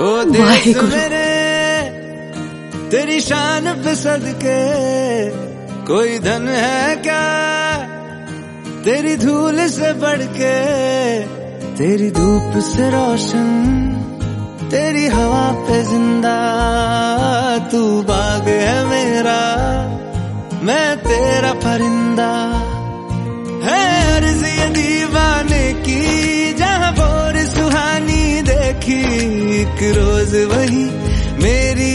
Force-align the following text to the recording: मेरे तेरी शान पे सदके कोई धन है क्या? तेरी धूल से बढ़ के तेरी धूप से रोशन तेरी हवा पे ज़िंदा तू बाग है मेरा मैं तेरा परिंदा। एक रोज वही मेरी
मेरे 0.00 1.28
तेरी 2.90 3.20
शान 3.20 3.64
पे 3.84 3.94
सदके 3.94 4.60
कोई 5.86 6.18
धन 6.18 6.48
है 6.48 6.96
क्या? 6.96 7.24
तेरी 8.84 9.16
धूल 9.16 9.66
से 9.68 9.92
बढ़ 10.02 10.22
के 10.36 10.56
तेरी 11.76 12.10
धूप 12.10 12.58
से 12.64 12.90
रोशन 12.90 13.48
तेरी 14.70 15.06
हवा 15.06 15.46
पे 15.68 15.82
ज़िंदा 15.82 16.38
तू 17.72 17.82
बाग 18.02 18.48
है 18.48 18.84
मेरा 18.84 19.40
मैं 20.62 20.96
तेरा 21.04 21.52
परिंदा। 21.64 22.09
एक 29.70 29.82
रोज 29.96 30.32
वही 30.52 30.84
मेरी 31.42 31.89